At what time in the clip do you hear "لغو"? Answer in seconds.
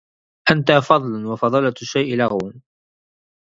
2.17-2.51